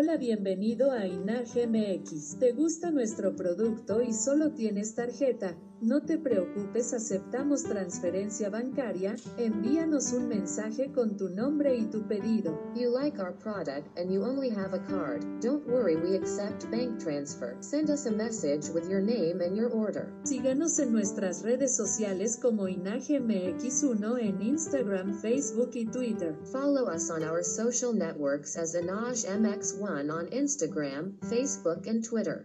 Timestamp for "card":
14.80-15.24